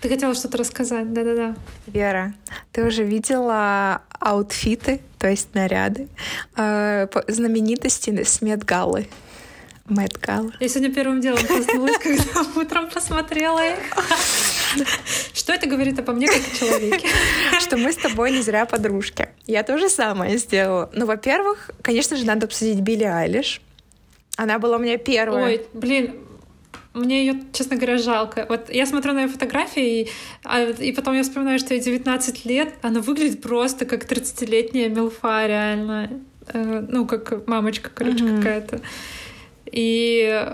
[0.00, 1.56] Ты хотела что-то рассказать, да-да-да.
[1.86, 2.34] Вера,
[2.70, 6.08] ты уже видела аутфиты, то есть наряды
[6.56, 9.08] э, знаменитости с Медгалы?
[9.88, 10.28] Мэтт.
[10.60, 13.78] Я сегодня первым делом проснулась, когда утром посмотрела их.
[15.32, 17.08] Что это говорит обо мне как о человеке?
[17.58, 19.30] Что мы с тобой не зря подружки.
[19.46, 20.90] Я то же самое сделала.
[20.92, 23.62] Ну, во-первых, конечно же, надо обсудить Билли Айлиш.
[24.36, 25.44] Она была у меня первая.
[25.44, 26.27] Ой, блин,
[26.98, 28.46] мне ее, честно говоря, жалко.
[28.48, 30.08] Вот я смотрю на ее фотографии, и,
[30.44, 32.74] а, и потом я вспоминаю, что ей 19 лет.
[32.82, 36.10] Она выглядит просто как 30-летняя милфа, реально.
[36.52, 38.36] Э, ну, как мамочка, короче, mm-hmm.
[38.38, 38.80] какая-то.
[39.70, 40.44] И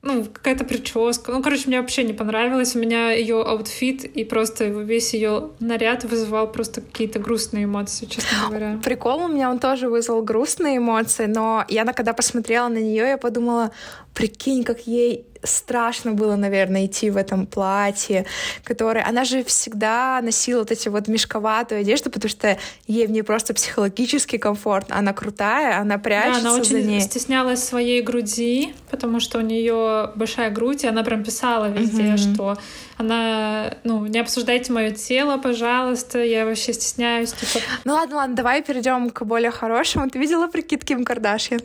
[0.00, 1.32] ну, какая-то прическа.
[1.32, 2.76] Ну, короче, мне вообще не понравилось.
[2.76, 8.48] У меня ее outfit и просто весь ее наряд вызывал просто какие-то грустные эмоции, честно
[8.48, 8.78] говоря.
[8.82, 13.18] Прикол у меня он тоже вызвал грустные эмоции, но я когда посмотрела на нее, я
[13.18, 13.72] подумала,
[14.14, 18.26] прикинь, как ей страшно было, наверное, идти в этом платье,
[18.64, 19.04] которое...
[19.06, 23.54] Она же всегда носила вот эти вот мешковатую одежду, потому что ей в ней просто
[23.54, 24.98] психологически комфортно.
[24.98, 27.00] Она крутая, она прячется да, она очень за ней.
[27.00, 32.34] стеснялась своей груди, потому что у нее большая грудь, и она прям писала везде, mm-hmm.
[32.34, 32.58] что
[32.96, 37.32] она, ну, не обсуждайте мое тело, пожалуйста, я вообще стесняюсь.
[37.32, 37.64] Типа...
[37.84, 40.10] Ну ладно, ладно, давай перейдем к более хорошему.
[40.10, 41.60] Ты видела прикидки Ким Кардашьян?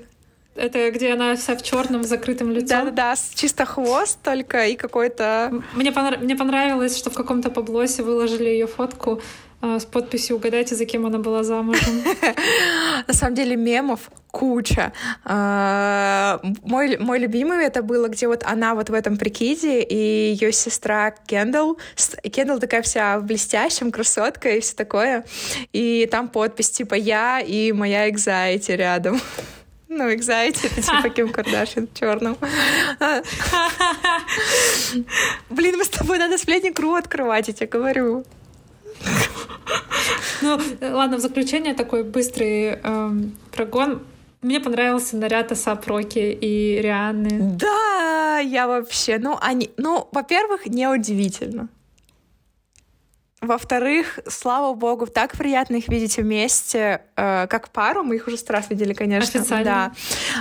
[0.55, 2.85] Это где она вся в черном закрытым лицом.
[2.85, 5.51] Да-да-да, чисто хвост только и какой-то...
[5.73, 6.21] Мне, понрав...
[6.21, 9.21] Мне понравилось, что в каком-то поблосе выложили ее фотку
[9.61, 12.03] э, с подписью «Угадайте, за кем она была замужем».
[13.07, 14.93] На самом деле мемов куча.
[15.23, 20.51] А, мой, мой любимый это было, где вот она вот в этом прикиде, и ее
[20.51, 21.79] сестра Кендалл.
[22.31, 25.25] Кендалл такая вся в блестящем, красотка и все такое.
[25.71, 29.19] И там подпись типа «Я и моя экзайти рядом».
[29.95, 32.35] Ну, экзайти, это типа Ким Кардашьян в черном.
[35.49, 38.25] Блин, мы с тобой надо сплетник РУ открывать, я тебе говорю.
[40.41, 44.01] Ну, ладно, в заключение такой быстрый эм, прогон.
[44.41, 47.55] Мне понравился наряд Асап Роки и Рианны.
[47.57, 51.69] Да, я вообще, ну, они, ну, во-первых, неудивительно.
[53.43, 58.03] Во-вторых, слава богу, так приятно их видеть вместе, э, как пару.
[58.03, 59.41] Мы их уже сто раз видели, конечно.
[59.41, 59.65] Официально.
[59.65, 59.91] Да.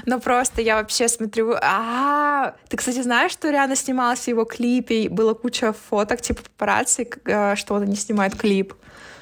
[0.07, 1.57] Но просто я вообще смотрю...
[1.61, 5.09] А, ты, кстати, знаешь, что Риана снималась в его клипе?
[5.09, 8.73] Была куча фоток, типа папарацци, э, что они снимают клип.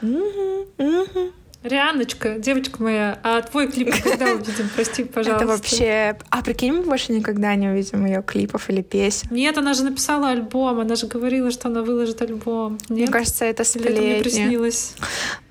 [0.02, 1.32] Угу, угу.
[1.62, 4.71] Рианочка, девочка моя, а твой клип когда увидим?
[4.75, 5.44] Прости, пожалуйста.
[5.44, 6.16] Это вообще...
[6.31, 9.28] А прикинь, мы больше никогда не увидим ее клипов или песен.
[9.31, 12.78] Нет, она же написала альбом, она же говорила, что она выложит альбом.
[12.88, 12.91] Нет?
[12.91, 13.91] Мне кажется, это сплетни.
[13.91, 14.94] Или это мне приснилось?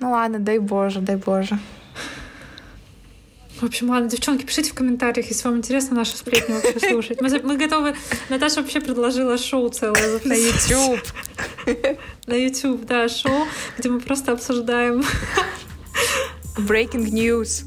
[0.00, 1.60] Ну ладно, дай боже, дай боже.
[3.60, 7.20] В общем, ладно, девчонки, пишите в комментариях, если вам интересно нашу сплетню вообще слушать.
[7.20, 7.94] Мы, мы готовы...
[8.30, 10.18] Наташа вообще предложила шоу целое.
[10.24, 11.06] На YouTube.
[12.26, 13.46] На YouTube, да, шоу,
[13.78, 15.04] где мы просто обсуждаем
[16.56, 17.64] Breaking news.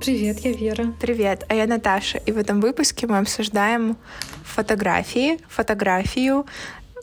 [0.00, 0.92] Привет, я Вера.
[1.00, 2.18] Привет, а я Наташа.
[2.18, 3.96] И в этом выпуске мы обсуждаем
[4.44, 6.44] фотографии, фотографию,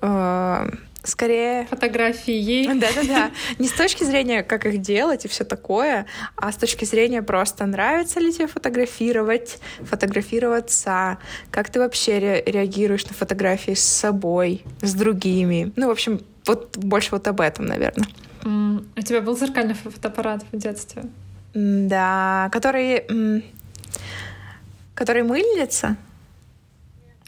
[0.01, 0.69] э,
[1.03, 1.65] скорее...
[1.67, 2.67] Фотографии.
[2.79, 3.31] Да-да-да.
[3.57, 6.05] Не с точки зрения, как их делать и все такое,
[6.35, 11.17] а с точки зрения просто нравится ли тебе фотографировать, фотографироваться,
[11.51, 15.71] как ты вообще ре реагируешь на фотографии с собой, с другими.
[15.75, 18.07] Ну, в общем, вот больше вот об этом, наверное.
[18.43, 18.85] Mm.
[18.95, 21.03] У тебя был зеркальный фотоаппарат в детстве?
[21.53, 23.43] Да, который...
[24.93, 25.95] Который мылится?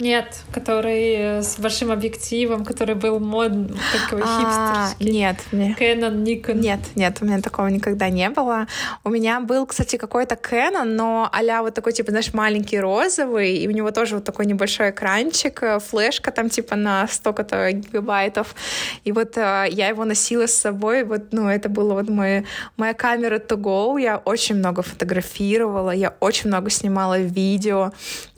[0.02, 5.12] Нет, который с большим объективом, который был модный, такой а, хипстерский.
[5.12, 5.38] Нет.
[5.52, 6.56] Canon, Nikon.
[6.56, 8.66] Нет, нет, у меня такого никогда не было.
[9.04, 13.68] У меня был, кстати, какой-то Canon, но а вот такой, типа, знаешь, маленький розовый, и
[13.68, 18.56] у него тоже вот такой небольшой экранчик, э, флешка там, типа, на столько-то гигабайтов.
[19.04, 22.96] И вот э, я его носила с собой, вот, ну, это было вот мой, моя
[22.96, 27.92] камера to go, я очень много фотографировала, я очень много снимала видео.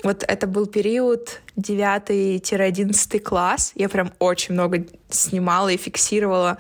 [0.03, 3.74] Вот это был период 9-11 класс.
[3.76, 6.58] Я прям очень много снимала и фиксировала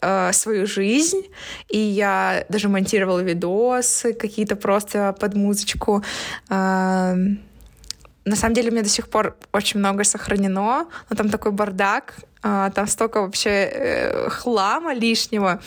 [0.00, 1.22] э, свою жизнь,
[1.68, 6.02] и я даже монтировала видосы какие-то просто под музычку.
[6.48, 7.14] Э,
[8.26, 12.14] на самом деле у меня до сих пор очень много сохранено, но там такой бардак,
[12.42, 15.60] э, там столько вообще э, хлама лишнего.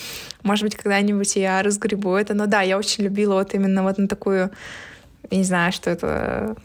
[0.44, 2.34] Может быть, когда-нибудь я разгребу это.
[2.34, 4.52] Но да, я очень любила вот именно вот на такую,
[5.32, 6.58] не знаю, что это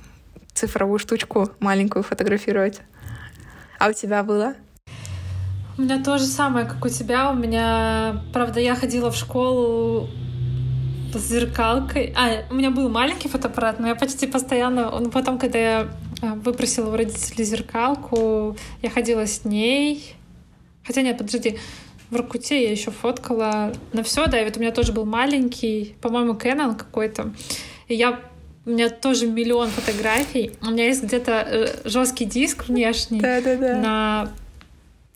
[0.55, 2.81] цифровую штучку маленькую фотографировать.
[3.79, 4.55] А у тебя было?
[5.77, 7.31] У меня то же самое, как у тебя.
[7.31, 10.09] У меня, правда, я ходила в школу
[11.13, 12.15] с зеркалкой.
[12.17, 14.91] А, у меня был маленький фотоаппарат, но я почти постоянно...
[14.99, 15.89] Ну, потом, когда я
[16.23, 20.15] а, выпросила у родителей зеркалку, я ходила с ней.
[20.85, 21.59] Хотя нет, подожди,
[22.11, 25.97] в Ракуте я еще фоткала на все, да, и вот у меня тоже был маленький,
[26.01, 27.33] по-моему, Canon какой-то.
[27.89, 28.21] И я
[28.67, 30.53] у меня тоже миллион фотографий.
[30.63, 33.79] У меня есть где-то э, жесткий диск внешний да, да, да.
[33.79, 34.33] на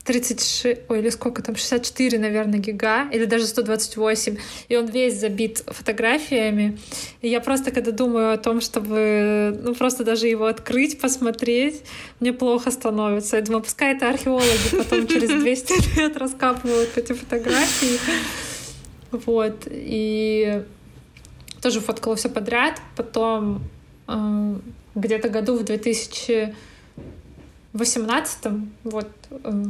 [0.08, 5.62] 36, ой, или сколько там, 64, наверное, гига, или даже 128, и он весь забит
[5.66, 6.78] фотографиями.
[7.20, 11.82] И я просто, когда думаю о том, чтобы, ну, просто даже его открыть, посмотреть,
[12.20, 13.36] мне плохо становится.
[13.36, 17.98] Я думаю, пускай это археологи потом через 200 лет раскапывают эти фотографии.
[19.10, 20.62] Вот, и
[21.60, 22.80] тоже фоткала все подряд.
[22.96, 23.62] Потом
[24.06, 24.56] э,
[24.94, 28.46] где-то году в 2018
[28.84, 29.64] вот э,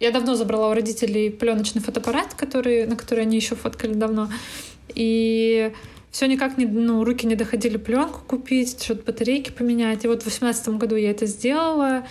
[0.00, 4.28] я давно забрала у родителей пленочный фотоаппарат, который, на который они еще фоткали давно.
[4.94, 5.72] И
[6.10, 10.04] все никак не, ну, руки не доходили пленку купить, что-то батарейки поменять.
[10.04, 12.04] И вот в 2018 году я это сделала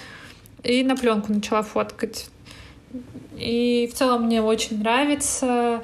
[0.64, 2.30] и на пленку начала фоткать.
[3.38, 5.84] И в целом мне очень нравится.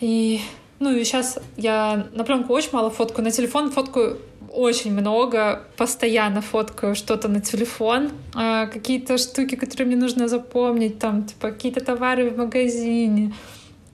[0.00, 0.40] И
[0.78, 4.18] ну и сейчас я на пленку очень мало фоткаю, на телефон фоткаю
[4.56, 11.24] очень много, постоянно фоткаю что-то на телефон, а, какие-то штуки, которые мне нужно запомнить, там,
[11.24, 13.34] типа, какие-то товары в магазине,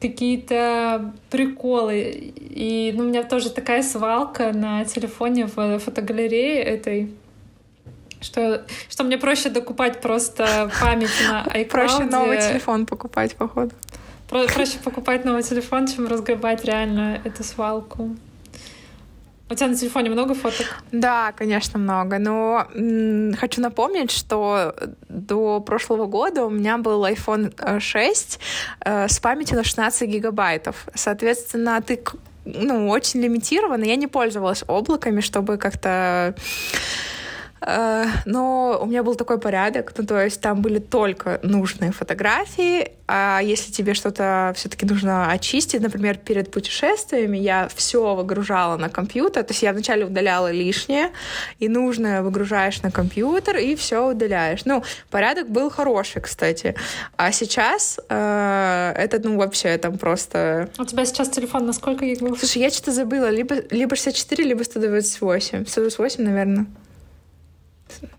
[0.01, 2.33] какие-то приколы.
[2.37, 7.13] И ну, у меня тоже такая свалка на телефоне в фотогалерее этой,
[8.21, 11.69] что, что мне проще докупать просто память на iCloud.
[11.71, 13.73] Проще новый телефон покупать, походу.
[14.33, 18.17] Проще покупать новый телефон, чем разгребать реально эту свалку.
[19.51, 20.83] У тебя на телефоне много фоток?
[20.91, 22.19] Да, конечно, много.
[22.19, 24.75] Но м- хочу напомнить, что
[25.11, 28.41] до прошлого года у меня был iPhone 6
[28.81, 30.87] э, с памятью на 16 гигабайтов.
[30.95, 32.03] Соответственно, ты
[32.47, 33.85] ну, очень лимитирована.
[33.85, 36.33] Я не пользовалась облаками, чтобы как-то Э,
[37.65, 43.41] но у меня был такой порядок, ну, то есть там были только нужные фотографии, а
[43.43, 49.53] если тебе что-то все-таки нужно очистить, например, перед путешествиями, я все выгружала на компьютер, то
[49.53, 51.11] есть я вначале удаляла лишнее,
[51.59, 54.65] и нужное выгружаешь на компьютер, и все удаляешь.
[54.65, 56.75] Ну, порядок был хороший, кстати.
[57.17, 60.71] А сейчас э, это, ну, вообще там просто...
[60.79, 62.39] У тебя сейчас телефон на сколько гигов?
[62.39, 65.67] Слушай, я что-то забыла, либо, либо 64, либо 128.
[65.67, 66.67] 128, наверное.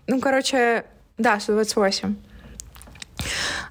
[0.06, 0.84] Ну, короче,
[1.18, 2.16] да, 128.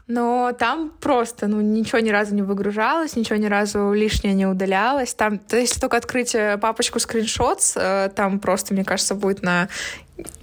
[0.07, 5.13] Но там просто, ну, ничего ни разу не выгружалось, ничего ни разу лишнее не удалялось.
[5.13, 9.69] Там, то есть только открыть э, папочку скриншот, э, там просто, мне кажется, будет на...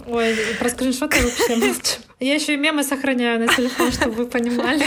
[0.07, 2.01] Ой, про скриншоты вообще молчу.
[2.21, 4.85] Я еще и мемы сохраняю на телефон, чтобы вы понимали.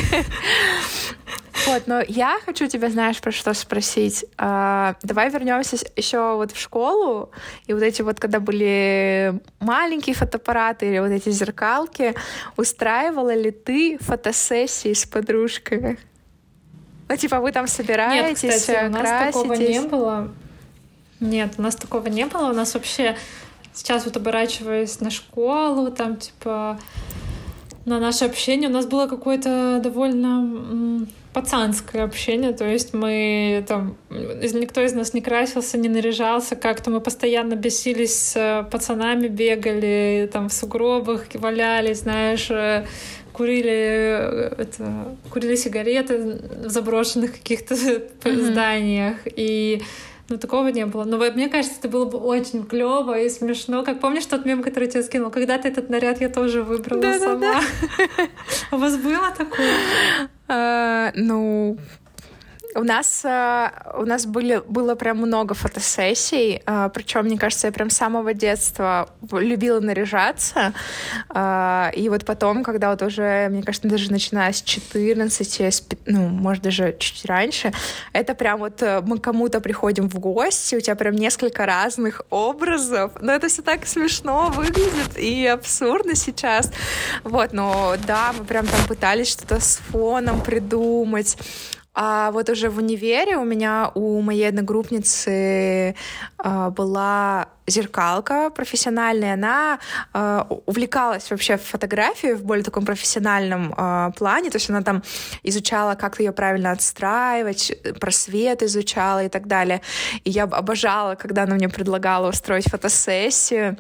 [1.67, 4.25] Вот, но я хочу тебя, знаешь, про что спросить.
[4.39, 7.31] А, давай вернемся еще вот в школу,
[7.67, 12.15] и вот эти вот, когда были маленькие фотоаппараты или вот эти зеркалки,
[12.57, 15.99] устраивала ли ты фотосессии с подружками?
[17.09, 19.33] Ну, типа, вы там собираетесь, Нет, кстати, у нас краситесь?
[19.35, 20.35] такого не было.
[21.19, 22.51] Нет, у нас такого не было.
[22.51, 23.17] У нас вообще
[23.73, 26.79] сейчас вот оборачиваясь на школу, там, типа,
[27.85, 34.81] на наше общение, у нас было какое-то довольно пацанское общение, то есть мы там, никто
[34.81, 40.53] из нас не красился, не наряжался, как-то мы постоянно бесились с пацанами, бегали там в
[40.53, 42.87] сугробах, валялись, знаешь, э,
[43.33, 48.53] курили, э, это, курили сигареты в заброшенных каких-то mm-hmm.
[48.53, 49.83] зданиях, и
[50.29, 51.05] ну, такого не было.
[51.05, 53.83] Но мне кажется, это было бы очень клево и смешно.
[53.83, 55.31] Как помнишь тот мем, который я скинул?
[55.31, 57.41] Когда-то этот наряд я тоже выбрала да, сама.
[57.41, 57.61] Да,
[58.17, 58.77] да.
[58.77, 59.71] У вас было такое?
[60.49, 61.79] Uh, ну,
[62.75, 67.73] у нас, э, у нас были, было прям много фотосессий, э, причем, мне кажется, я
[67.73, 70.73] прям с самого детства любила наряжаться.
[71.35, 76.63] Э, и вот потом, когда вот уже, мне кажется, даже начиная с 14, ну, может,
[76.63, 77.73] даже чуть раньше,
[78.13, 83.33] это прям вот мы кому-то приходим в гости, у тебя прям несколько разных образов, но
[83.33, 86.71] это все так смешно выглядит и абсурдно сейчас.
[87.23, 91.37] Вот, но да, мы прям там пытались что-то с фоном придумать.
[91.95, 99.79] А вот уже в универе у меня у моей одногруппницы э, была зеркалка профессиональная, она
[100.13, 105.03] э, увлекалась вообще фотографией в более таком профессиональном э, плане, то есть она там
[105.45, 109.81] изучала, как ее правильно отстраивать, просвет изучала и так далее.
[110.25, 113.77] И я обожала, когда она мне предлагала устроить фотосессию.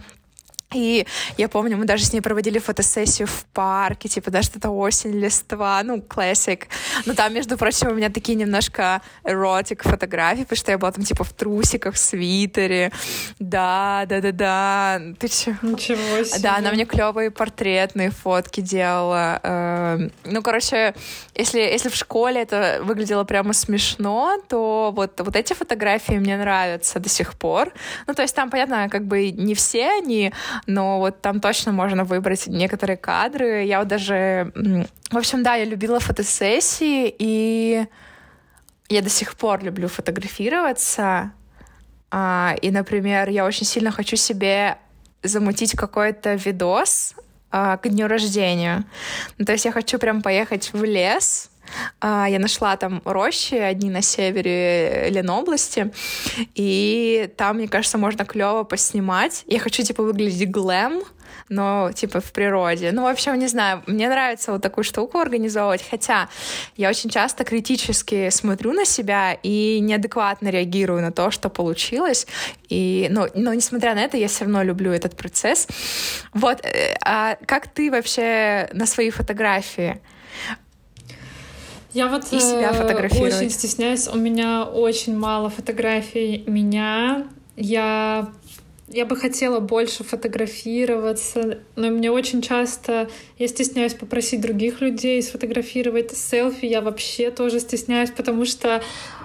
[0.74, 1.06] И
[1.38, 5.80] я помню, мы даже с ней проводили фотосессию в парке, типа, даже это осень, листва,
[5.84, 6.66] ну, классик.
[7.06, 11.04] Но там, между прочим, у меня такие немножко эротик фотографии, потому что я была там,
[11.04, 12.92] типа, в трусиках, в свитере.
[13.38, 15.02] Да, да, да, да.
[15.18, 15.56] Ты че?
[15.62, 16.40] Ничего себе.
[16.40, 19.40] Да, она мне клевые портретные фотки делала.
[19.42, 20.94] Эм, ну, короче,
[21.34, 26.98] если, если в школе это выглядело прямо смешно, то вот, вот эти фотографии мне нравятся
[26.98, 27.72] до сих пор.
[28.06, 30.32] Ну, то есть там, понятно, как бы не все они
[30.66, 33.64] но вот там точно можно выбрать некоторые кадры.
[33.64, 34.52] Я вот даже...
[35.10, 37.86] В общем, да, я любила фотосессии, и
[38.88, 41.32] я до сих пор люблю фотографироваться.
[42.10, 44.78] А, и, например, я очень сильно хочу себе
[45.22, 47.14] замутить какой-то видос
[47.50, 48.84] а, к дню рождения.
[49.38, 51.50] Ну, то есть я хочу прям поехать в лес,
[52.02, 55.92] я нашла там рощи, одни на севере Ленобласти,
[56.54, 59.44] и там, мне кажется, можно клево поснимать.
[59.46, 61.02] Я хочу, типа, выглядеть глэм,
[61.48, 62.90] но, типа, в природе.
[62.92, 66.28] Ну, в общем, не знаю, мне нравится вот такую штуку организовывать, хотя
[66.76, 72.26] я очень часто критически смотрю на себя и неадекватно реагирую на то, что получилось,
[72.68, 75.68] и, но, но несмотря на это, я все равно люблю этот процесс.
[76.32, 80.00] Вот, э, а как ты вообще на свои фотографии?
[81.94, 83.34] Я вот и себя э, фотографировать.
[83.34, 84.08] очень стесняюсь.
[84.08, 87.28] У меня очень мало фотографий меня.
[87.56, 88.30] Я
[88.88, 93.08] я бы хотела больше фотографироваться, но мне очень часто
[93.38, 96.66] я стесняюсь попросить других людей сфотографировать селфи.
[96.66, 98.82] Я вообще тоже стесняюсь, потому что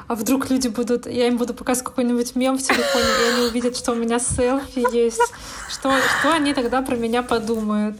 [0.07, 3.77] а вдруг люди будут, я им буду показывать какой-нибудь мем в телефоне, и они увидят,
[3.77, 5.21] что у меня селфи есть.
[5.69, 7.97] Что, что они тогда про меня подумают?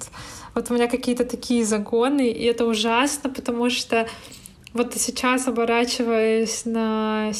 [0.55, 4.07] Вот у меня какие-то такие загоны, и это ужасно, потому что
[4.73, 7.31] вот сейчас, оборачиваясь на,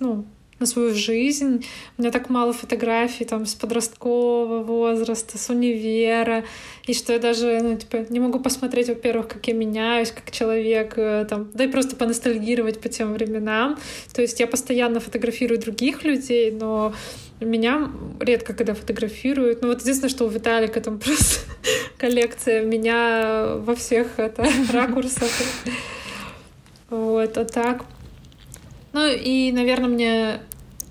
[0.00, 0.24] ну,
[0.60, 1.66] на свою жизнь,
[1.98, 6.44] у меня так мало фотографий там с подросткового возраста, с универа,
[6.86, 10.94] и что я даже, ну, типа, не могу посмотреть, во-первых, как я меняюсь, как человек,
[10.96, 13.78] э, там, да и просто поностальгировать по тем временам.
[14.12, 16.94] То есть я постоянно фотографирую других людей, но
[17.40, 19.60] меня редко когда фотографируют.
[19.62, 21.40] Ну вот единственное, что у Виталика там просто
[21.98, 25.30] коллекция меня во всех это, ракурсах.
[26.90, 27.84] Вот, а так.
[28.92, 30.40] Ну и, наверное, мне,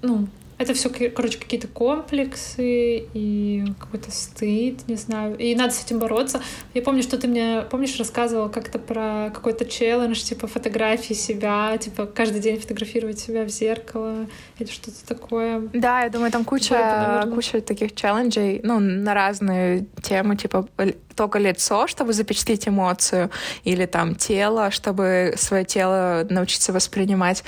[0.01, 5.37] ну, это все, короче, какие-то комплексы и какой-то стыд, не знаю.
[5.37, 6.41] И надо с этим бороться.
[6.73, 12.05] Я помню, что ты мне, помнишь, рассказывала как-то про какой-то челлендж, типа фотографии себя, типа
[12.05, 14.27] каждый день фотографировать себя в зеркало
[14.59, 15.69] или что-то такое.
[15.73, 20.67] Да, я думаю, там куча, Будет, куча таких челленджей, ну, на разные темы, типа
[21.15, 23.29] только лицо, чтобы запечатлеть эмоцию,
[23.63, 27.43] или там тело, чтобы свое тело научиться воспринимать.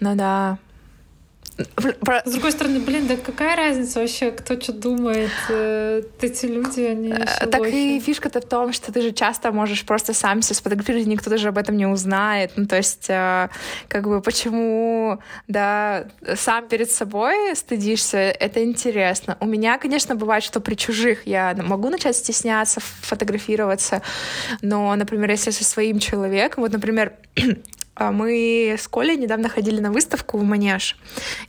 [0.00, 0.58] Ну да,
[2.24, 5.30] с другой стороны, блин, да какая разница вообще, кто что думает?
[5.48, 9.84] Э, эти люди, они э, Так и фишка-то в том, что ты же часто можешь
[9.84, 12.52] просто сам себя сфотографировать, никто даже об этом не узнает.
[12.56, 13.48] Ну, то есть, э,
[13.88, 19.36] как бы, почему, да, сам перед собой стыдишься, это интересно.
[19.40, 24.02] У меня, конечно, бывает, что при чужих я могу начать стесняться, фотографироваться,
[24.62, 29.92] но, например, если со своим человеком, вот, например, А мы с Колей недавно ходили на
[29.92, 30.96] выставку в Манеж,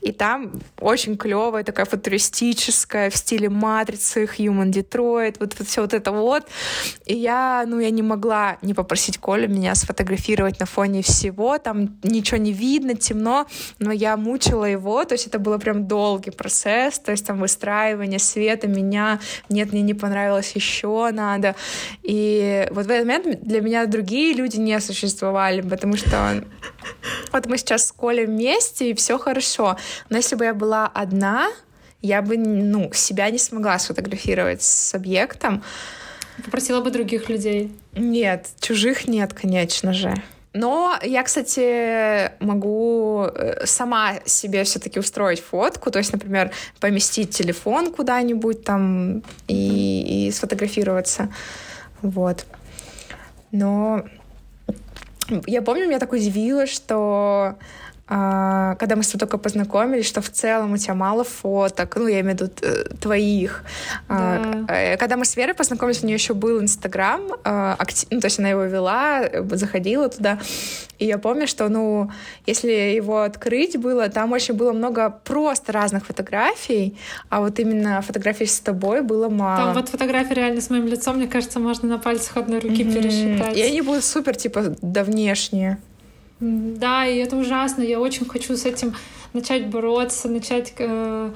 [0.01, 5.93] и там очень клевая, такая футуристическая, в стиле матрицы, Human Detroit, вот, вот все вот
[5.93, 6.43] это вот.
[7.05, 11.97] И я, ну, я не могла не попросить Колю меня сфотографировать на фоне всего, там
[12.03, 13.47] ничего не видно, темно,
[13.79, 18.19] но я мучила его, то есть это было прям долгий процесс, то есть там выстраивание
[18.19, 19.19] света меня,
[19.49, 21.55] нет, мне не понравилось, еще надо.
[22.01, 26.32] И вот в этот момент для меня другие люди не существовали, потому что
[27.31, 29.77] вот мы сейчас с Колей вместе, и все хорошо.
[30.09, 31.49] Но если бы я была одна,
[32.01, 35.63] я бы, ну, себя не смогла сфотографировать с объектом.
[36.43, 37.71] Попросила бы других людей.
[37.93, 40.13] Нет, чужих нет, конечно же.
[40.53, 47.91] Но я, кстати, могу э, сама себе все-таки устроить фотку, то есть, например, поместить телефон
[47.91, 51.33] куда-нибудь там и, и сфотографироваться.
[52.03, 52.45] Вот.
[53.51, 54.03] Но
[55.47, 57.55] я помню, меня так удивило, что
[58.77, 62.19] когда мы с тобой только познакомились, что в целом у тебя мало фоток, ну, я
[62.19, 63.63] имею в виду э, твоих.
[64.07, 64.65] А, да.
[64.67, 67.77] А, когда мы с Верой познакомились, у нее еще был Инстаграм, а,
[68.11, 70.37] ну, то есть она его вела, заходила туда,
[70.99, 72.11] и я помню, что, ну,
[72.45, 76.97] если его открыть было, там очень было много просто разных фотографий,
[77.29, 79.65] а вот именно фотографий с тобой было мало.
[79.65, 82.93] Там вот фотографии реально с моим лицом, мне кажется, можно на пальцах одной руки mm-hmm.
[82.93, 83.57] пересчитать.
[83.57, 85.79] И они будут супер, типа, да внешние.
[86.39, 87.81] Да, и это ужасно.
[87.81, 88.95] Я очень хочу с этим
[89.33, 91.31] начать бороться, начать э,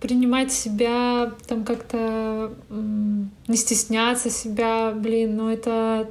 [0.00, 6.10] принимать себя, там как-то не стесняться себя, блин, ну это...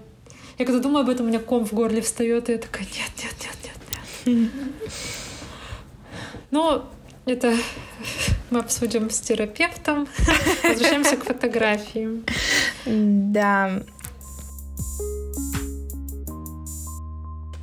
[0.58, 3.12] Я когда думаю об этом, у меня ком в горле встает, и я такая, нет,
[3.24, 3.58] нет, нет,
[4.26, 4.52] нет, нет.
[6.50, 6.84] Ну,
[7.26, 7.54] это
[8.50, 10.08] мы обсудим с терапевтом.
[10.64, 12.24] Возвращаемся к фотографии.
[12.86, 13.84] Да.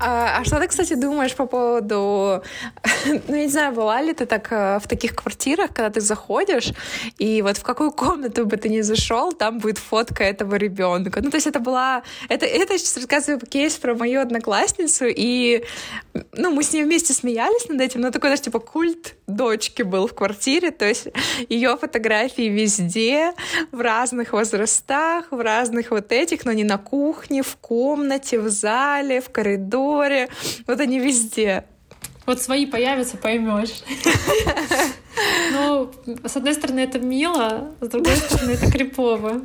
[0.06, 2.42] А, а что ты, кстати, думаешь по поводу...
[3.06, 6.72] ну, я не знаю, была ли ты так э, в таких квартирах, когда ты заходишь,
[7.16, 11.22] и вот в какую комнату бы ты ни зашел, там будет фотка этого ребенка.
[11.22, 12.02] Ну, то есть это была...
[12.28, 15.64] Это, это сейчас рассказываю кейс про мою одноклассницу, и
[16.32, 20.06] ну, мы с ней вместе смеялись над этим, но такой, даже типа, культ дочки был
[20.06, 21.08] в квартире, то есть
[21.48, 23.32] ее фотографии везде,
[23.72, 29.22] в разных возрастах, в разных вот этих, но не на кухне, в комнате, в зале,
[29.22, 29.93] в коридоре,
[30.66, 31.64] вот они везде.
[32.26, 33.82] Вот свои появятся, поймешь.
[35.52, 35.92] Ну,
[36.24, 39.42] с одной стороны, это мило, с другой стороны, это крипово.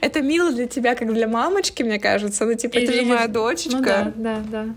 [0.00, 2.46] Это мило для тебя, как для мамочки, мне кажется.
[2.46, 3.78] Ну, типа, ты же моя дочечка.
[3.78, 4.74] Ну, да, да, да.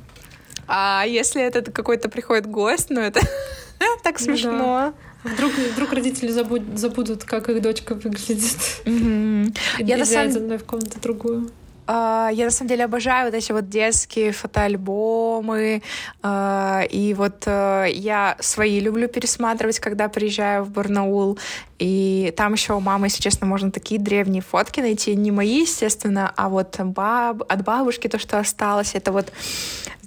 [0.68, 3.22] А если это какой-то приходит гость, ну это
[4.04, 4.94] так смешно.
[5.24, 5.32] Да.
[5.32, 8.58] Вдруг, вдруг родители забудут, забудут, как их дочка выглядит.
[8.86, 9.58] Mm-hmm.
[9.80, 10.58] И Я на самом...
[10.58, 11.52] в комнату другую.
[11.88, 15.82] Uh, я на самом деле обожаю вот эти вот детские фотоальбомы,
[16.22, 21.40] uh, и вот uh, я свои люблю пересматривать, когда приезжаю в Барнаул,
[21.80, 26.34] и там еще у мамы, если честно, можно такие древние фотки найти, не мои, естественно,
[26.36, 27.44] а вот баб...
[27.48, 29.32] от бабушки то, что осталось, это вот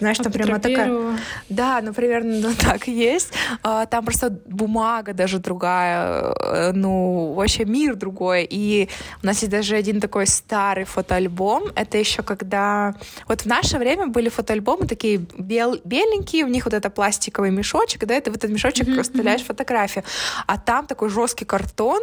[0.00, 1.18] знаешь, там прямо такая...
[1.50, 3.32] Да, ну, примерно ну, так и есть.
[3.62, 8.46] А, там просто бумага даже другая, э, ну, вообще мир другой.
[8.48, 8.88] И
[9.22, 11.64] у нас есть даже один такой старый фотоальбом.
[11.74, 12.94] Это еще когда...
[13.28, 15.76] Вот в наше время были фотоальбомы такие бел...
[15.84, 19.02] беленькие, в них вот это пластиковый мешочек, да, и ты в этот мешочек mm-hmm.
[19.02, 20.04] вставляешь фотографию.
[20.46, 22.00] А там такой жесткий картон,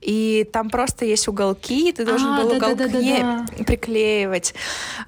[0.00, 3.64] и там просто есть уголки, и ты должен а, был да, уголки да, да, да,
[3.64, 4.54] приклеивать,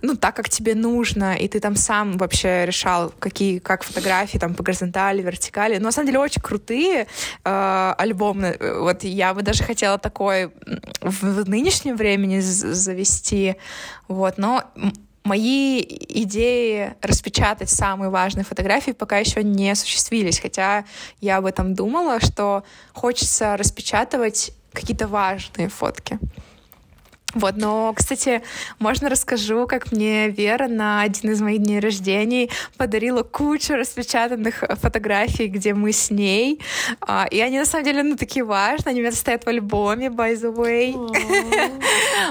[0.02, 4.54] ну, так, как тебе нужно, и ты там сам вообще решал, какие, как фотографии там
[4.54, 5.78] по горизонтали, вертикали.
[5.78, 7.06] Но на самом деле очень крутые
[7.44, 8.56] э, альбомы.
[8.80, 10.50] Вот я бы даже хотела такой
[11.00, 13.56] в нынешнем времени завести.
[14.08, 14.64] Вот, но
[15.26, 20.84] мои идеи распечатать самые важные фотографии пока еще не осуществились, хотя
[21.20, 26.18] я об этом думала, что хочется распечатывать какие-то важные фотки.
[27.36, 28.40] Вот, но, кстати,
[28.78, 35.48] можно расскажу, как мне Вера на один из моих дней рождения подарила кучу распечатанных фотографий,
[35.48, 36.62] где мы с ней.
[37.02, 38.92] А, и они, на самом деле, ну, такие важные.
[38.92, 40.94] Они у меня стоят в альбоме, by the way.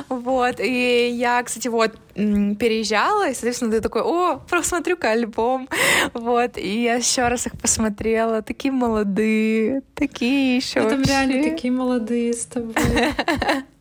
[0.10, 5.70] Вот, и я, кстати, вот переезжала, и, соответственно, ты такой, о, просмотрю-ка альбом.
[6.14, 8.42] Вот, и я еще раз их посмотрела.
[8.42, 12.74] Такие молодые, такие еще Там реально такие молодые с тобой.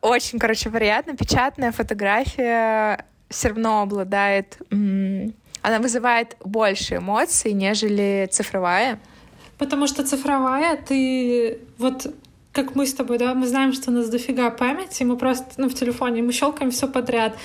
[0.00, 1.16] Очень, короче, приятно.
[1.16, 4.58] Печатная фотография все равно обладает...
[4.70, 8.98] Она вызывает больше эмоций, нежели цифровая.
[9.56, 12.06] Потому что цифровая, ты вот
[12.52, 15.68] как мы с тобой, да, мы знаем, что у нас дофига памяти, мы просто, ну,
[15.68, 17.36] в телефоне, мы щелкаем все подряд.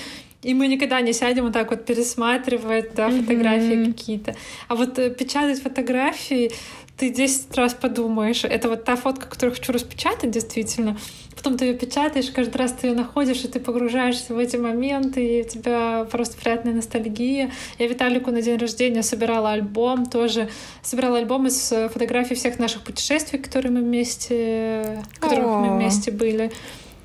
[0.42, 3.92] И мы никогда не сядем вот так вот пересматривать, да, фотографии mm-hmm.
[3.92, 4.36] какие-то.
[4.68, 6.50] А вот э, печатать фотографии,
[6.96, 10.96] ты 10 раз подумаешь, это вот та фотка, которую хочу распечатать, действительно.
[11.34, 15.24] Потом ты ее печатаешь, каждый раз ты ее находишь, и ты погружаешься в эти моменты,
[15.24, 17.50] и у тебя просто приятная ностальгия.
[17.78, 20.50] Я Виталику на день рождения собирала альбом, тоже
[20.82, 26.50] собирала альбом из фотографий всех наших путешествий, которые мы вместе, в которых мы вместе были.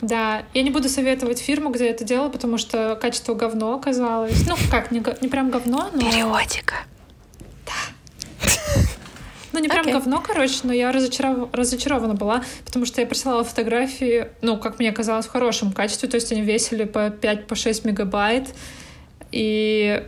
[0.01, 4.45] Да, я не буду советовать фирму, где я это делала, потому что качество говно оказалось.
[4.47, 5.99] Ну, как, не, не прям говно, но...
[5.99, 6.75] Периодика.
[9.55, 9.93] Ну, не прям okay.
[9.93, 11.47] говно, короче, но я разочаров...
[11.53, 16.15] разочарована была, потому что я присылала фотографии, ну, как мне казалось, в хорошем качестве, то
[16.15, 18.49] есть они весили по 5-6 по мегабайт,
[19.31, 20.03] и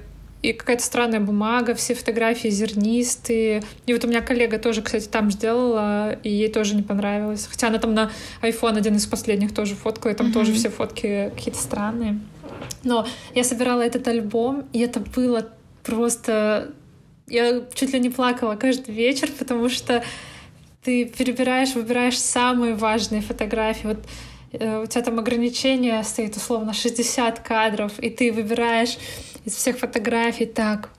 [0.48, 3.64] и какая-то странная бумага, все фотографии зернистые.
[3.86, 7.48] И вот у меня коллега тоже, кстати, там сделала, и ей тоже не понравилось.
[7.50, 10.34] Хотя она там на iPhone один из последних тоже фоткала, и там mm-hmm.
[10.34, 12.20] тоже все фотки какие-то странные.
[12.84, 13.06] Но
[13.36, 15.50] я собирала этот альбом, и это было
[15.84, 16.74] просто
[17.28, 20.02] я чуть ли не плакала каждый вечер, потому что
[20.82, 23.88] ты перебираешь, выбираешь самые важные фотографии.
[23.88, 24.00] Вот
[24.60, 28.98] у тебя там ограничение стоит условно 60 кадров, и ты выбираешь
[29.46, 30.90] из всех фотографий так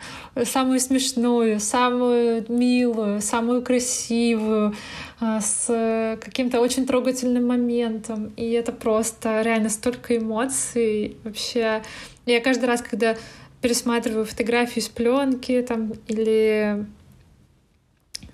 [0.44, 4.74] самую смешную, самую милую, самую красивую,
[5.20, 8.32] э, с каким-то очень трогательным моментом.
[8.36, 11.16] И это просто реально столько эмоций.
[11.24, 11.82] Вообще,
[12.26, 13.16] я каждый раз, когда
[13.60, 16.86] пересматриваю фотографии с пленки там или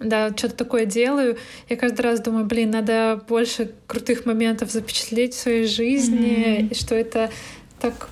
[0.05, 1.37] да, что-то такое делаю,
[1.69, 6.69] я каждый раз думаю, блин, надо больше крутых моментов запечатлеть в своей жизни, mm-hmm.
[6.71, 7.31] и что это
[7.81, 8.09] так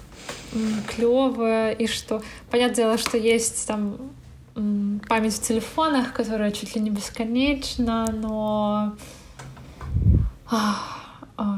[0.88, 3.98] клево, и что, понятное дело, что есть там
[5.08, 8.96] память в телефонах, которая чуть ли не бесконечна, но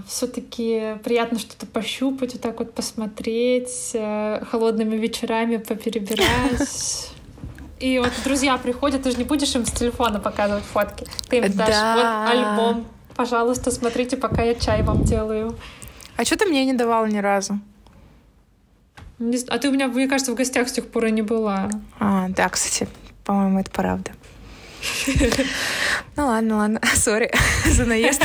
[0.06, 7.10] все-таки приятно что-то пощупать, вот так вот посмотреть, э, холодными вечерами поперебирать.
[7.80, 11.06] И вот друзья приходят, ты же не будешь им с телефона показывать фотки.
[11.28, 11.94] Ты им дашь да.
[12.26, 12.86] вот альбом.
[13.16, 15.56] Пожалуйста, смотрите, пока я чай вам делаю.
[16.16, 17.58] А что ты мне не давала ни разу?
[19.48, 21.70] А ты у меня, мне кажется, в гостях с тех пор и не была.
[21.98, 22.88] А, да, кстати,
[23.24, 24.12] по-моему, это правда.
[26.16, 27.32] Ну ладно, ладно, сори
[27.66, 28.22] за наезд.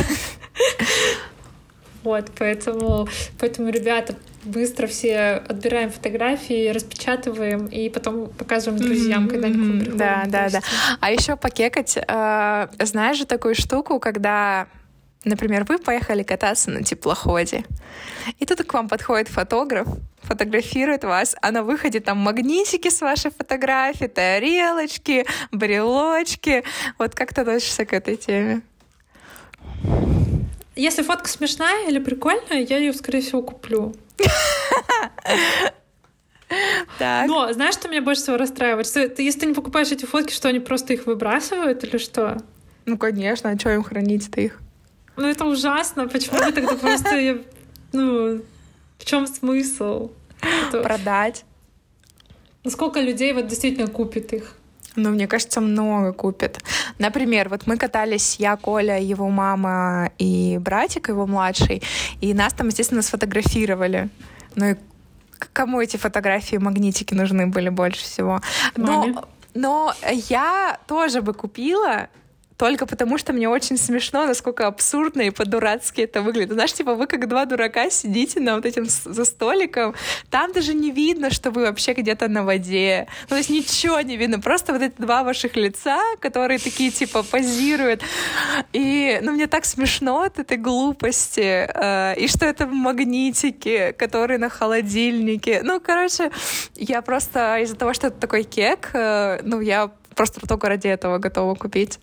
[2.03, 3.07] Вот, поэтому,
[3.39, 9.97] поэтому, ребята, быстро все отбираем фотографии, распечатываем и потом показываем друзьям, mm-hmm, когда они приходят.
[9.97, 10.61] Да, да, да.
[10.99, 14.67] А еще покекать, э, знаешь же такую штуку, когда
[15.25, 17.65] Например, вы поехали кататься на теплоходе,
[18.37, 19.85] и тут к вам подходит фотограф,
[20.21, 26.63] фотографирует вас, а на выходе там магнитики с вашей фотографией, тарелочки, брелочки.
[26.97, 28.61] Вот как ты относишься к этой теме?
[30.77, 33.93] Если фотка смешная или прикольная, я ее, скорее всего, куплю.
[36.97, 37.27] Так.
[37.27, 38.87] Но знаешь, что меня больше всего расстраивает?
[38.87, 42.41] Что ты, если ты не покупаешь эти фотки, что они просто их выбрасывают или что?
[42.85, 44.59] Ну, конечно, а что им хранить-то их?
[45.15, 46.07] Ну, это ужасно.
[46.07, 47.43] Почему вы тогда просто...
[47.91, 48.41] Ну,
[48.97, 50.11] в чем смысл?
[50.71, 51.45] Продать.
[52.63, 54.55] Ну, сколько людей вот действительно купит их?
[54.95, 56.59] Ну, мне кажется, много купят.
[56.97, 61.81] Например, вот мы катались, я, Коля, его мама и братик его младший,
[62.21, 64.09] и нас там, естественно, сфотографировали.
[64.55, 64.75] Ну и
[65.53, 68.41] кому эти фотографии магнитики нужны были больше всего?
[68.75, 69.93] Но, но
[70.29, 72.09] я тоже бы купила,
[72.59, 76.51] только потому, что мне очень смешно, насколько абсурдно и по-дурацки это выглядит.
[76.51, 79.95] Знаешь, типа вы как два дурака сидите на вот этим за столиком,
[80.29, 83.07] там даже не видно, что вы вообще где-то на воде.
[83.23, 87.23] Ну, то есть ничего не видно, просто вот эти два ваших лица, которые такие типа
[87.23, 88.01] позируют.
[88.73, 91.65] И, ну, мне так смешно от этой глупости.
[91.73, 95.61] Э, и что это магнитики, которые на холодильнике.
[95.63, 96.29] Ну, короче,
[96.75, 101.19] я просто из-за того, что это такой кек, э, ну, я просто только ради этого
[101.19, 101.99] готова купить.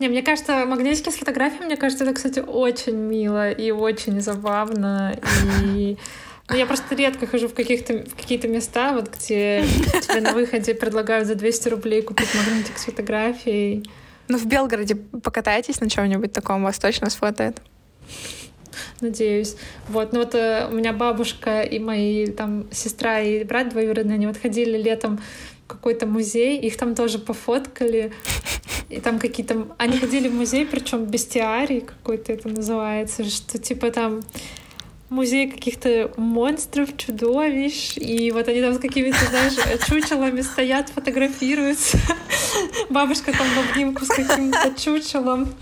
[0.00, 5.16] Не, мне кажется, магнитики с фотографией, мне кажется, это, кстати, очень мило и очень забавно.
[5.62, 5.96] И
[6.48, 9.64] ну, я просто редко хожу в, каких-то, в какие-то места, вот где
[10.02, 13.88] тебе на выходе предлагают за 200 рублей купить магнитик с фотографией.
[14.26, 17.60] Ну, в Белгороде покатайтесь на чем-нибудь таком, вас точно сфотает.
[19.00, 19.56] Надеюсь.
[19.88, 24.26] Вот, ну вот э, у меня бабушка и мои там сестра и брат двоюродные, они
[24.26, 25.20] вот ходили летом
[25.64, 28.12] в какой-то музей, их там тоже пофоткали.
[28.94, 29.66] И там какие-то...
[29.76, 34.22] Они ходили в музей, причем бестиарий какой-то это называется, что типа там
[35.10, 39.54] музей каких-то монстров, чудовищ, и вот они там с какими-то, знаешь,
[39.86, 41.98] чучелами стоят, фотографируются.
[42.88, 45.52] Бабушка там в обнимку с каким-то чучелом.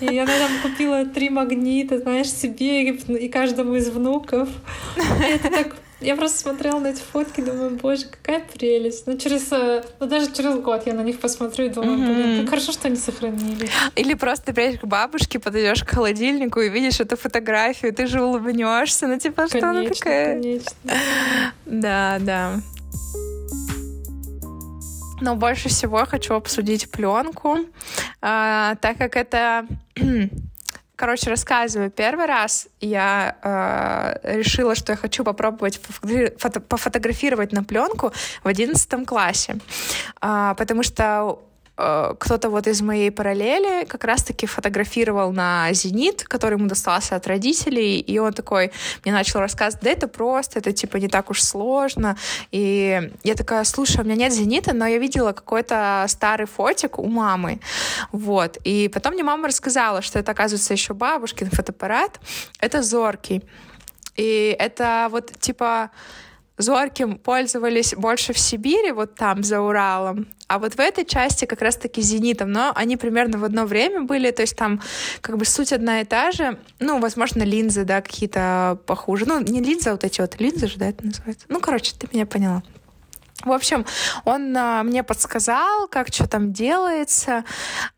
[0.00, 4.48] И она там купила три магнита, знаешь, себе и каждому из внуков.
[4.96, 9.06] Это так я просто смотрела на эти фотки, думаю, боже, какая прелесть.
[9.06, 12.50] Ну, через, э, ну, даже через год я на них посмотрю и думаю, блин, как
[12.50, 13.70] хорошо, что они сохранились.
[13.96, 18.22] Или просто ты приедешь к бабушке, подойдешь к холодильнику и видишь эту фотографию, ты же
[18.22, 20.34] улыбнешься, ну, типа, конечно, что она такая?
[20.34, 20.76] Конечно.
[21.66, 22.60] Да, да.
[25.20, 27.60] Но больше всего хочу обсудить пленку,
[28.20, 29.66] а, так как это
[30.96, 31.90] Короче, рассказываю.
[31.90, 35.80] Первый раз я э, решила, что я хочу попробовать
[36.38, 38.12] фото пофотографировать на пленку
[38.44, 39.56] в одиннадцатом классе,
[40.22, 41.40] э, потому что
[41.76, 47.98] кто-то вот из моей параллели как раз-таки фотографировал на «Зенит», который ему достался от родителей,
[47.98, 48.70] и он такой
[49.04, 52.16] мне начал рассказывать, да это просто, это типа не так уж сложно,
[52.52, 57.08] и я такая, слушай, у меня нет «Зенита», но я видела какой-то старый фотик у
[57.08, 57.58] мамы,
[58.12, 62.20] вот, и потом мне мама рассказала, что это, оказывается, еще бабушкин фотоаппарат,
[62.60, 63.42] это «Зоркий»,
[64.14, 65.90] и это вот типа
[66.56, 71.62] зорким пользовались больше в Сибири, вот там, за Уралом, а вот в этой части как
[71.62, 74.80] раз-таки зенитом, но они примерно в одно время были, то есть там
[75.20, 79.60] как бы суть одна и та же, ну, возможно, линзы, да, какие-то похуже, ну, не
[79.60, 82.62] линзы, а вот эти вот линзы же, да, это называется, ну, короче, ты меня поняла.
[83.42, 83.84] В общем,
[84.24, 87.44] он а, мне подсказал, как что там делается,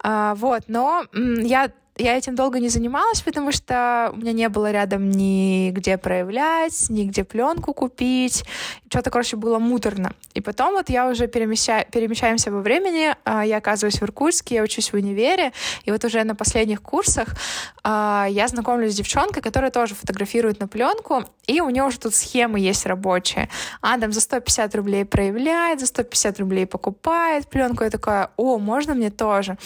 [0.02, 4.48] а, вот, но м, я я этим долго не занималась, потому что у меня не
[4.48, 8.44] было рядом ни где проявлять, ни где пленку купить.
[8.88, 10.12] Что-то, короче, было муторно.
[10.34, 14.62] И потом вот я уже перемещаю, перемещаемся во времени, а, я оказываюсь в Иркутске, я
[14.62, 15.52] учусь в универе,
[15.84, 17.34] и вот уже на последних курсах
[17.82, 22.14] а, я знакомлюсь с девчонкой, которая тоже фотографирует на пленку, и у нее уже тут
[22.14, 23.48] схемы есть рабочие.
[23.80, 27.84] А, за 150 рублей проявляет, за 150 рублей покупает пленку.
[27.84, 29.56] Я такая, о, можно мне тоже?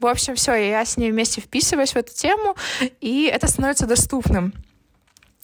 [0.00, 2.56] В общем, все, я с ней вместе вписываюсь в эту тему,
[3.00, 4.54] и это становится доступным.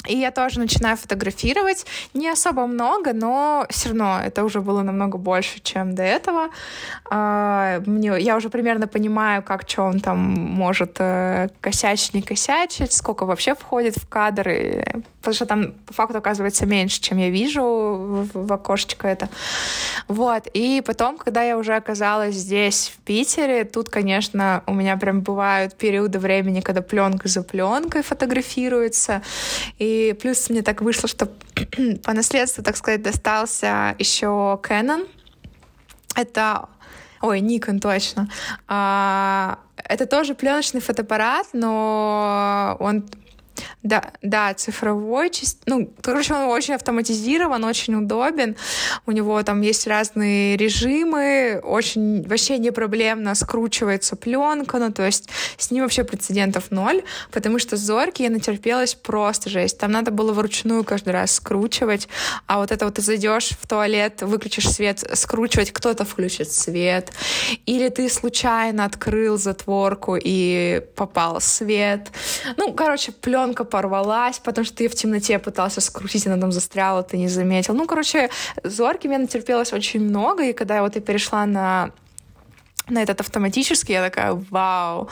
[0.07, 1.87] И я тоже начинаю фотографировать.
[2.15, 6.49] Не особо много, но все равно это уже было намного больше, чем до этого.
[7.11, 12.93] А, мне, я уже примерно понимаю, как что он там может э, косячить, не косячить,
[12.93, 14.49] сколько вообще входит в кадр.
[15.21, 19.29] Потому что там по факту оказывается меньше, чем я вижу в, в окошечко это.
[20.09, 20.49] Вот.
[20.55, 25.75] И потом, когда я уже оказалась здесь, в Питере, тут, конечно, у меня прям бывают
[25.77, 29.23] периоды времени, когда пленка за пленкой фотографируется.
[29.79, 31.27] И и плюс мне так вышло, что
[32.05, 35.09] по наследству, так сказать, достался еще Canon.
[36.17, 36.69] Это
[37.23, 38.29] Ой, Nikon точно.
[38.67, 43.05] А, это тоже пленочный фотоаппарат, но он
[43.83, 45.31] да, да, цифровой,
[45.67, 48.57] ну, короче, он очень автоматизирован, очень удобен.
[49.07, 55.29] У него там есть разные режимы, очень вообще не проблемно скручивается пленка, ну, то есть
[55.57, 59.79] с ним вообще прецедентов ноль, потому что зорки я натерпелась просто жесть.
[59.79, 62.09] Там надо было вручную каждый раз скручивать,
[62.47, 67.13] а вот это вот ты зайдешь в туалет, выключишь свет, скручивать, кто-то включит свет,
[67.67, 72.11] или ты случайно открыл затворку и попал свет.
[72.57, 77.19] Ну, короче, пленка порвалась, потому что ты в темноте пытался скрутить, она там застряла, ты
[77.19, 77.75] не заметил.
[77.75, 78.31] Ну, короче,
[78.65, 81.91] зорки мне натерпелось очень много, и когда я вот и перешла на,
[82.89, 85.09] на этот автоматический, я такая, вау,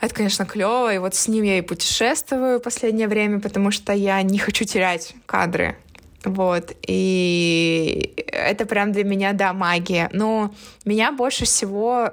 [0.00, 3.92] это, конечно, клево, и вот с ним я и путешествую в последнее время, потому что
[3.92, 5.76] я не хочу терять кадры.
[6.24, 10.08] Вот, и это прям для меня, да, магия.
[10.12, 12.12] Но меня больше всего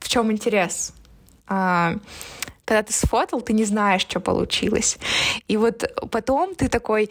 [0.00, 0.92] в чем интерес?
[1.46, 1.96] А,
[2.64, 4.98] когда ты сфотал, ты не знаешь, что получилось.
[5.48, 7.10] И вот потом ты такой,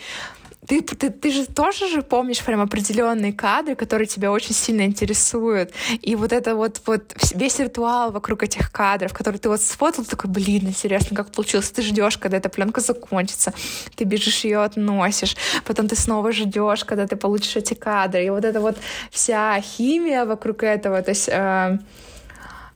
[0.68, 5.72] ты, ты, ты же тоже же помнишь прям определенные кадры, которые тебя очень сильно интересуют.
[6.02, 10.30] И вот это вот, вот весь ритуал вокруг этих кадров, которые ты вот сфотал, такой,
[10.30, 11.72] блин, интересно, как получилось.
[11.72, 13.54] Ты ждешь, когда эта пленка закончится.
[13.96, 15.36] Ты бежишь ее относишь.
[15.66, 18.26] Потом ты снова ждешь, когда ты получишь эти кадры.
[18.26, 18.78] И вот это вот
[19.10, 21.02] вся химия вокруг этого.
[21.02, 21.80] То есть э,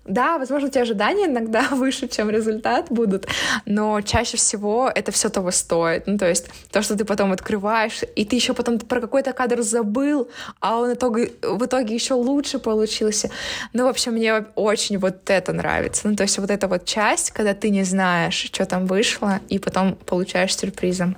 [0.05, 3.27] да, возможно, у тебя ожидания иногда выше, чем результат будут,
[3.65, 6.07] но чаще всего это все того стоит.
[6.07, 9.61] Ну, то есть то, что ты потом открываешь, и ты еще потом про какой-то кадр
[9.61, 13.31] забыл, а он в итоге, в итоге еще лучше получился.
[13.73, 16.07] Ну, в общем, мне очень вот это нравится.
[16.07, 19.57] Ну, то есть вот эта вот часть, когда ты не знаешь, что там вышло, и
[19.57, 21.17] потом получаешь сюрпризом.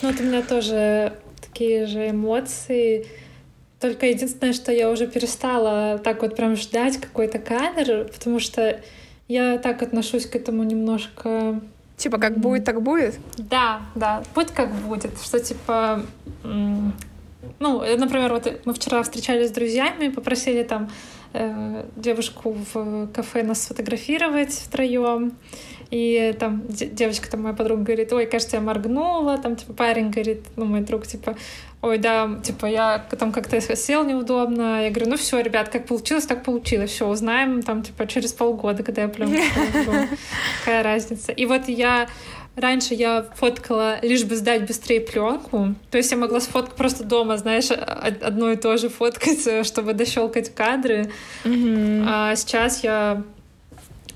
[0.00, 3.06] Ну, вот у меня тоже такие же эмоции
[3.86, 8.80] только единственное, что я уже перестала так вот прям ждать какой-то кадр, потому что
[9.28, 11.60] я так отношусь к этому немножко...
[11.96, 13.14] Типа, как будет, так будет?
[13.38, 15.12] Да, да, будет как будет.
[15.22, 16.02] Что типа...
[16.42, 20.90] Ну, например, вот мы вчера встречались с друзьями, попросили там
[21.32, 25.32] э, девушку в кафе нас сфотографировать втроем.
[25.90, 30.44] И там девочка, там моя подруга говорит, ой, кажется, я моргнула, там, типа, парень говорит,
[30.56, 31.36] ну, мой друг, типа,
[31.80, 34.82] ой, да, типа, я там как-то сел неудобно.
[34.84, 36.90] Я говорю, ну все, ребят, как получилось, так получилось.
[36.90, 39.36] Все, узнаем там, типа, через полгода, когда я пленку
[40.64, 41.32] Какая разница.
[41.32, 42.08] И вот я
[42.56, 45.74] Раньше я фоткала лишь бы сдать быстрее пленку.
[45.90, 50.54] То есть я могла сфоткать просто дома, знаешь, одно и то же фоткать, чтобы дощелкать
[50.54, 51.12] кадры.
[51.44, 52.04] Mm-hmm.
[52.08, 53.22] А сейчас я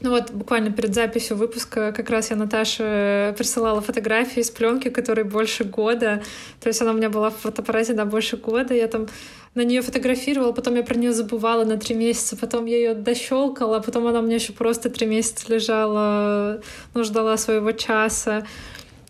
[0.01, 5.25] ну вот буквально перед записью выпуска как раз я Наташе присылала фотографии с пленки, которой
[5.25, 6.23] больше года.
[6.61, 8.75] То есть она у меня была в фотоаппарате на больше года.
[8.75, 9.09] Я там
[9.55, 13.81] на нее фотографировала, потом я про нее забывала на три месяца, потом я ее дощелкала,
[13.81, 16.63] потом она у меня еще просто три месяца лежала,
[16.95, 18.47] ну, ждала своего часа.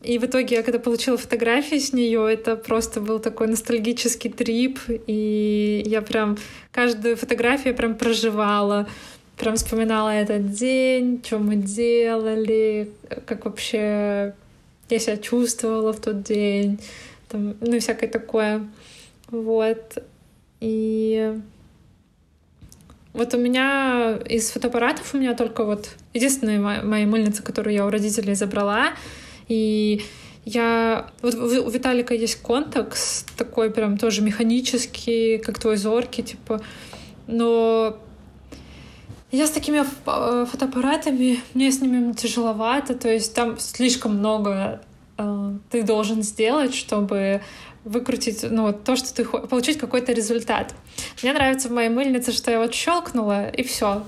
[0.02, 4.78] И в итоге я когда получила фотографии с нее, это просто был такой ностальгический трип,
[5.06, 6.38] и я прям
[6.72, 8.88] каждую фотографию прям проживала
[9.40, 12.92] прям вспоминала этот день, что мы делали,
[13.26, 14.34] как вообще
[14.90, 16.78] я себя чувствовала в тот день,
[17.28, 18.68] там, ну всякое такое.
[19.28, 19.98] Вот.
[20.60, 21.34] И
[23.14, 27.90] вот у меня из фотоаппаратов у меня только вот единственная моя, мыльница, которую я у
[27.90, 28.92] родителей забрала.
[29.48, 30.02] И
[30.44, 31.10] я...
[31.22, 36.60] Вот у Виталика есть контакс такой прям тоже механический, как твой зоркий, типа.
[37.26, 37.96] Но
[39.30, 44.82] Я с такими э, фотоаппаратами, мне с ними тяжеловато, то есть там слишком много
[45.18, 47.40] э, ты должен сделать, чтобы
[47.84, 50.74] выкрутить, ну, вот то, что ты получить какой-то результат.
[51.22, 54.04] Мне нравится в моей мыльнице, что я вот щелкнула, и все.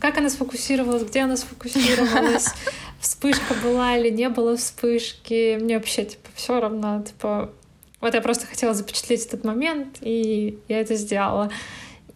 [0.00, 2.48] Как она сфокусировалась, где она сфокусировалась,
[3.00, 5.58] вспышка была или не было вспышки.
[5.60, 7.52] Мне вообще, типа, все равно, типа,
[8.00, 11.50] вот я просто хотела запечатлеть этот момент, и я это сделала.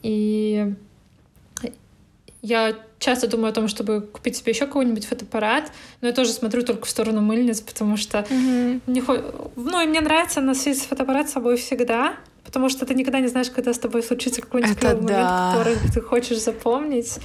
[0.02, 0.74] И
[2.42, 6.62] я часто думаю о том, чтобы купить себе еще какой-нибудь фотоаппарат, но я тоже смотрю
[6.62, 8.80] только в сторону мыльниц, потому что mm-hmm.
[8.86, 9.16] не хо...
[9.56, 13.50] ну, и мне нравится носить фотоаппарат с собой всегда, потому что ты никогда не знаешь,
[13.50, 15.52] когда с тобой случится какой-нибудь это момент, да.
[15.52, 17.18] который ты хочешь запомнить.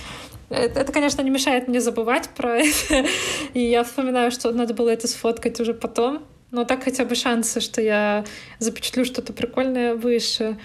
[0.49, 3.06] Это, это, конечно, не мешает мне забывать про это.
[3.54, 6.23] И я вспоминаю, что надо было это сфоткать уже потом.
[6.52, 8.26] Но так хотя бы шансы, что я
[8.60, 10.58] запечатлю что-то прикольное выше.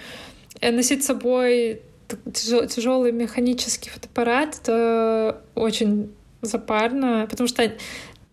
[0.61, 1.81] Э, носить с собой
[2.33, 6.11] тяжелый механический фотоаппарат, это очень
[6.43, 7.73] запарно, потому что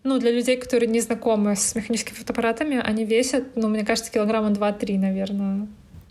[0.04, 4.50] ну, для людей, которые не знакомы с механическими фотоаппаратами, они весят, ну, мне кажется, килограмма
[4.50, 5.66] 2-3, наверное.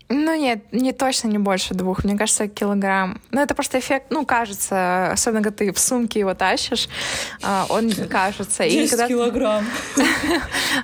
[0.08, 2.04] Ну нет, не точно не больше двух.
[2.04, 3.20] Мне кажется, килограмм.
[3.32, 6.88] Ну это просто эффект, ну кажется, особенно когда ты в сумке его тащишь,
[7.42, 8.62] а, он кажется.
[8.62, 9.08] 10 и когда...
[9.08, 9.66] килограмм.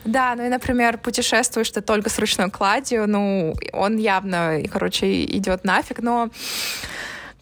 [0.05, 5.65] Да, ну и, например, путешествуешь ты только с ручной кладью, ну он явно, короче, идет
[5.65, 6.31] нафиг, но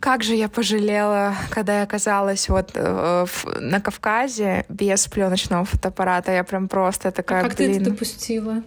[0.01, 6.33] как же я пожалела, когда я оказалась вот э, в, на Кавказе без пленочного фотоаппарата.
[6.33, 7.75] Я прям просто такая, а как блин.
[7.75, 8.63] ты это допустила?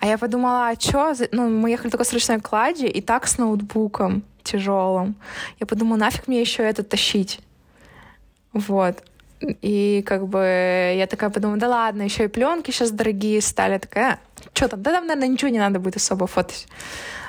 [0.00, 1.14] А я подумала, а что?
[1.32, 5.14] Ну, мы ехали только с ручной кладью и так с ноутбуком тяжелым.
[5.60, 7.40] Я подумала, нафиг мне еще это тащить?
[8.52, 9.02] Вот.
[9.40, 13.78] И как бы я такая подумала, да ладно, еще и пленки сейчас дорогие стали.
[13.78, 14.20] Такая,
[14.52, 16.66] что там, да там, наверное, ничего не надо будет особо фотать.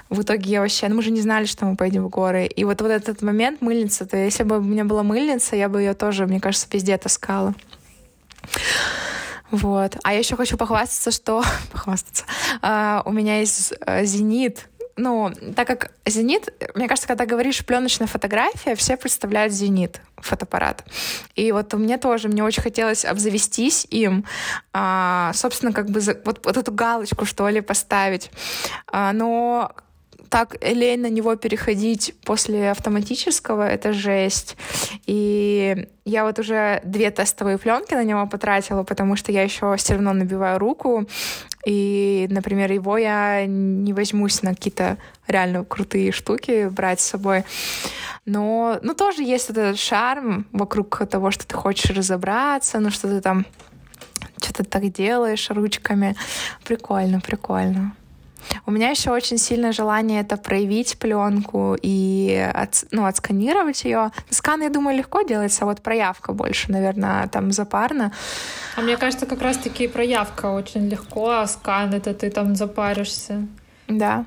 [0.10, 2.46] В итоге я вообще, ну мы же не знали, что мы поедем в горы.
[2.46, 5.82] И вот, вот этот момент мыльница, то если бы у меня была мыльница, я бы
[5.82, 7.56] ее тоже, мне кажется, везде таскала.
[9.52, 9.98] Вот.
[10.04, 11.44] А я еще хочу похвастаться, что...
[11.72, 12.26] похвастаться.
[12.62, 14.68] Uh, у меня есть uh, зенит.
[14.98, 20.86] Ну, так как зенит, мне кажется, когда говоришь пленочная фотография, все представляют зенит фотоаппарат.
[21.36, 24.24] И вот у меня тоже, мне очень хотелось обзавестись им,
[24.72, 28.32] а, собственно, как бы за, вот, вот эту галочку, что ли, поставить.
[28.88, 29.76] А, но
[30.36, 34.58] так лень на него переходить после автоматического, это жесть.
[35.06, 39.94] И я вот уже две тестовые пленки на него потратила, потому что я еще все
[39.94, 41.08] равно набиваю руку.
[41.66, 47.46] И, например, его я не возьмусь на какие-то реально крутые штуки брать с собой.
[48.26, 53.22] Но ну, тоже есть этот шарм вокруг того, что ты хочешь разобраться, ну что ты
[53.22, 53.46] там
[54.44, 56.14] что-то так делаешь ручками.
[56.66, 57.96] Прикольно, прикольно.
[58.66, 64.12] У меня еще очень сильное желание это проявить пленку и от, ну, отсканировать ее.
[64.30, 68.12] Скан, я думаю, легко делается, а вот проявка больше, наверное, там запарно.
[68.76, 73.48] А мне кажется, как раз-таки проявка очень легко, а скан это ты там запаришься.
[73.88, 74.26] Да.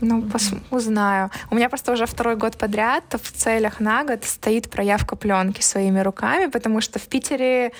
[0.00, 0.52] Ну, пос...
[0.70, 1.30] узнаю.
[1.50, 6.00] У меня просто уже второй год подряд в целях на год стоит проявка пленки своими
[6.00, 7.72] руками, потому что в Питере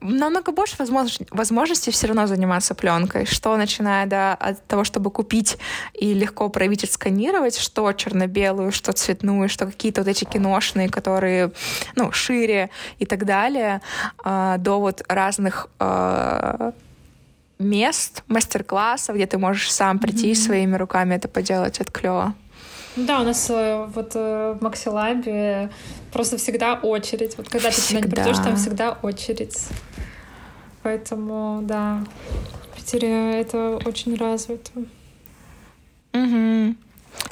[0.00, 5.58] намного больше возможно, возможностей все равно заниматься пленкой, что начиная да, от того, чтобы купить
[5.94, 11.52] и легко проявить и сканировать, что черно-белую, что цветную, что какие-то вот эти киношные, которые
[11.96, 13.80] ну, шире и так далее,
[14.24, 16.72] э, до вот разных э,
[17.58, 20.46] мест, мастер-классов, где ты можешь сам прийти mm-hmm.
[20.46, 22.34] своими руками это поделать, это клево.
[22.96, 25.70] Да, у нас э, вот э, в Максилабе
[26.12, 27.36] просто всегда очередь.
[27.36, 28.02] Вот когда всегда.
[28.02, 29.66] ты туда не придешь, там всегда очередь.
[30.82, 32.04] Поэтому, да,
[32.72, 34.70] в Питере это очень развито.
[36.12, 36.76] Угу.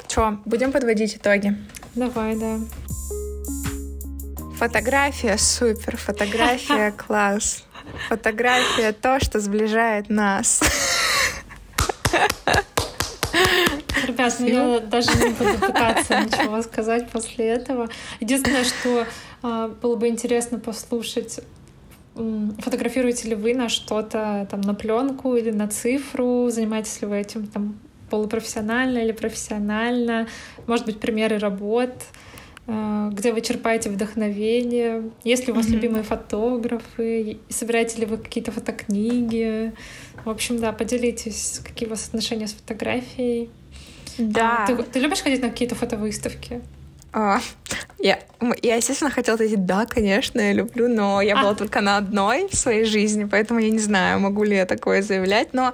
[0.09, 1.55] Что, будем подводить итоги?
[1.95, 2.57] Давай, да.
[4.57, 7.63] Фотография супер, фотография класс.
[8.09, 10.61] Фотография то, что сближает нас.
[14.07, 17.89] Ребят, ну я даже не буду пытаться ничего сказать после этого.
[18.19, 19.05] Единственное, что
[19.41, 21.39] а, было бы интересно послушать,
[22.15, 27.47] фотографируете ли вы на что-то там на пленку или на цифру, занимаетесь ли вы этим
[27.47, 30.27] там полупрофессионально или профессионально,
[30.67, 31.91] может быть, примеры работ,
[32.67, 35.71] а, где вы черпаете вдохновение, есть ли у вас mm-hmm.
[35.71, 39.73] любимые фотографы, собираете ли вы какие-то фотокниги.
[40.23, 43.49] В общем, да, поделитесь, какие у вас отношения с фотографией.
[44.17, 44.65] Да.
[44.67, 46.61] Ты, ты любишь ходить на какие-то фотовыставки?
[47.13, 47.39] А,
[47.99, 48.19] я,
[48.63, 51.55] я, естественно, хотела ответить, да, конечно, я люблю, но я была а.
[51.55, 55.53] только на одной в своей жизни, поэтому я не знаю, могу ли я такое заявлять,
[55.53, 55.73] но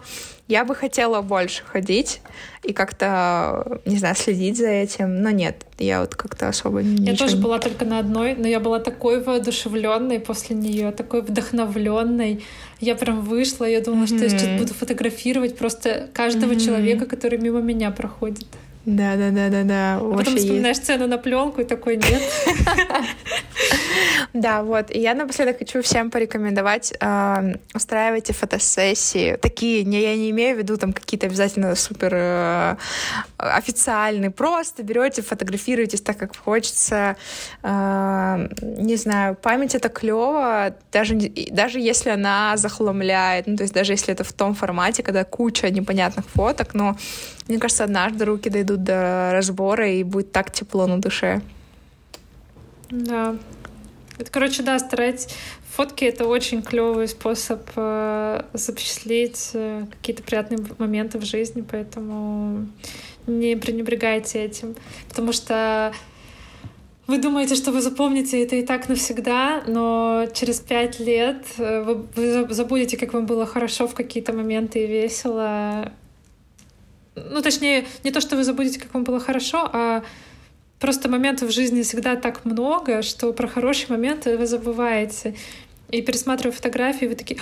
[0.49, 2.21] я бы хотела больше ходить
[2.63, 7.05] и как-то, не знаю, следить за этим, но нет, я вот как-то особо не...
[7.05, 12.43] Я тоже была только на одной, но я была такой воодушевленной после нее, такой вдохновленной.
[12.79, 14.15] Я прям вышла, я думала, mm-hmm.
[14.15, 16.65] что я сейчас буду фотографировать просто каждого mm-hmm.
[16.65, 18.47] человека, который мимо меня проходит.
[18.89, 19.97] Да, да, да, да, да.
[19.97, 20.87] А потом вспоминаешь есть.
[20.87, 22.21] цену на пленку и такой нет.
[24.33, 24.91] Да, вот.
[24.91, 29.37] И я напоследок хочу всем порекомендовать э, устраивайте фотосессии.
[29.41, 32.75] Такие, не, я не имею в виду там какие-то обязательно супер э,
[33.37, 34.29] официальные.
[34.29, 37.15] Просто берете, фотографируетесь так, как хочется.
[37.63, 41.15] Э, не знаю, память это клево, даже,
[41.51, 45.69] даже если она захламляет, ну, то есть даже если это в том формате, когда куча
[45.69, 46.95] непонятных фоток, но
[47.49, 51.41] мне кажется, однажды руки дойдут до разбора, и будет так тепло на душе.
[52.89, 53.35] Да.
[54.17, 55.29] Это, короче, да, старайтесь.
[55.75, 62.67] Фотки— это очень клевый способ э, запечатлеть э, какие-то приятные моменты в жизни, поэтому
[63.27, 64.75] не пренебрегайте этим.
[65.07, 65.93] Потому что
[67.07, 72.43] вы думаете, что вы запомните это и так навсегда, но через пять лет э, вы,
[72.43, 75.93] вы забудете, как вам было хорошо в какие-то моменты и весело,
[77.29, 80.03] ну, точнее, не то, что вы забудете, как вам было хорошо, а
[80.79, 85.35] просто моментов в жизни всегда так много, что про хорошие моменты вы забываете.
[85.91, 87.39] И пересматривая фотографии, вы такие,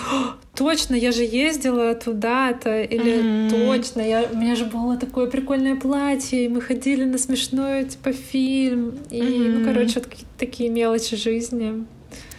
[0.56, 3.50] точно, я же ездила туда-то, или mm-hmm.
[3.50, 8.14] точно, я, у меня же было такое прикольное платье, и мы ходили на смешной, типа,
[8.14, 8.98] фильм.
[9.10, 9.50] И, mm-hmm.
[9.50, 10.08] ну, короче, вот
[10.38, 11.86] такие мелочи жизни.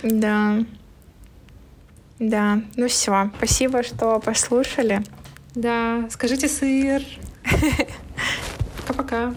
[0.03, 0.65] Да.
[2.19, 5.03] Да, ну все, спасибо, что послушали.
[5.55, 7.03] Да, скажите сыр.
[8.87, 9.33] Пока-пока.